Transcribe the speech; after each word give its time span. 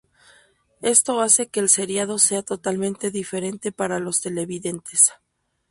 Esto 0.81 1.21
hace 1.21 1.49
que 1.49 1.59
el 1.59 1.69
seriado 1.69 2.17
sea 2.17 2.41
totalmente 2.41 3.11
diferente 3.11 3.71
para 3.71 3.99
los 3.99 4.19
televidentes. 4.19 5.11